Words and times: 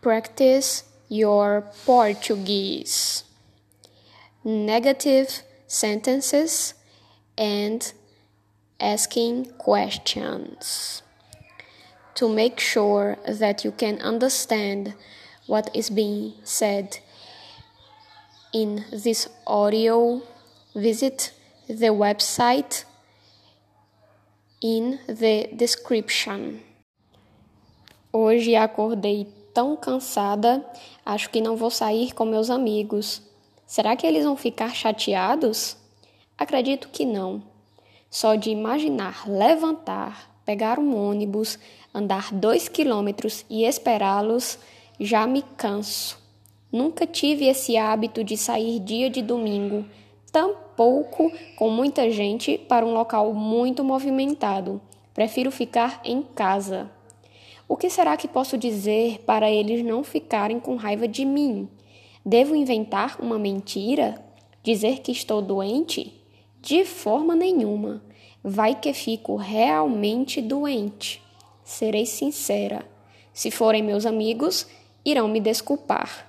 Practice 0.00 0.84
your 1.08 1.66
Portuguese. 1.84 3.24
Negative 4.42 5.42
sentences 5.66 6.72
and 7.36 7.92
asking 8.80 9.44
questions. 9.58 11.02
To 12.14 12.28
make 12.30 12.58
sure 12.60 13.18
that 13.28 13.62
you 13.62 13.72
can 13.72 14.00
understand 14.00 14.94
what 15.46 15.68
is 15.74 15.90
being 15.90 16.32
said 16.44 16.98
in 18.54 18.86
this 18.90 19.28
audio, 19.46 20.22
visit 20.74 21.32
the 21.68 21.92
website 21.92 22.84
in 24.62 24.98
the 25.06 25.48
description. 25.54 26.62
Hoje 28.12 28.56
acordei 28.56 29.26
tão 29.52 29.76
cansada, 29.76 30.64
acho 31.04 31.30
que 31.30 31.40
não 31.40 31.56
vou 31.56 31.70
sair 31.70 32.12
com 32.12 32.24
meus 32.24 32.50
amigos. 32.50 33.22
Será 33.66 33.96
que 33.96 34.06
eles 34.06 34.24
vão 34.24 34.36
ficar 34.36 34.74
chateados? 34.74 35.76
Acredito 36.36 36.88
que 36.88 37.04
não. 37.04 37.42
Só 38.10 38.34
de 38.34 38.50
imaginar 38.50 39.28
levantar, 39.28 40.30
pegar 40.44 40.78
um 40.78 40.96
ônibus, 40.96 41.58
andar 41.94 42.32
dois 42.32 42.68
quilômetros 42.68 43.44
e 43.48 43.64
esperá-los, 43.64 44.58
já 44.98 45.26
me 45.26 45.42
canso. 45.56 46.18
Nunca 46.72 47.06
tive 47.06 47.46
esse 47.46 47.76
hábito 47.76 48.24
de 48.24 48.36
sair 48.36 48.78
dia 48.80 49.10
de 49.10 49.22
domingo 49.22 49.84
tampouco 50.30 51.32
com 51.56 51.70
muita 51.70 52.10
gente 52.10 52.56
para 52.56 52.86
um 52.86 52.92
local 52.92 53.32
muito 53.34 53.84
movimentado. 53.84 54.80
Prefiro 55.12 55.50
ficar 55.50 56.00
em 56.04 56.22
casa. 56.22 56.90
O 57.70 57.76
que 57.76 57.88
será 57.88 58.16
que 58.16 58.26
posso 58.26 58.58
dizer 58.58 59.20
para 59.24 59.48
eles 59.48 59.84
não 59.84 60.02
ficarem 60.02 60.58
com 60.58 60.74
raiva 60.74 61.06
de 61.06 61.24
mim? 61.24 61.68
Devo 62.26 62.56
inventar 62.56 63.16
uma 63.20 63.38
mentira? 63.38 64.20
Dizer 64.60 64.98
que 64.98 65.12
estou 65.12 65.40
doente? 65.40 66.20
De 66.60 66.84
forma 66.84 67.36
nenhuma. 67.36 68.02
Vai 68.42 68.74
que 68.74 68.92
fico 68.92 69.36
realmente 69.36 70.42
doente. 70.42 71.22
Serei 71.62 72.06
sincera. 72.06 72.84
Se 73.32 73.52
forem 73.52 73.84
meus 73.84 74.04
amigos, 74.04 74.66
irão 75.04 75.28
me 75.28 75.38
desculpar. 75.38 76.28